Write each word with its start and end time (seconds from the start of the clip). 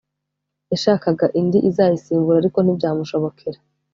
yashakaga 0.71 1.25
indi 1.39 1.59
izayisimbura 1.69 2.37
ariko 2.39 2.59
ntibyamushobokera 2.61 3.59